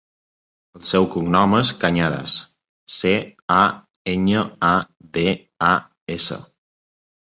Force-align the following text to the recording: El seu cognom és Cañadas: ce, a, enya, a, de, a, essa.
El 0.77 0.83
seu 0.91 1.03
cognom 1.15 1.51
és 1.57 1.73
Cañadas: 1.83 2.37
ce, 2.99 3.13
a, 3.59 3.61
enya, 4.15 4.43
a, 4.73 4.75
de, 5.19 5.27
a, 5.73 5.75
essa. 6.17 6.41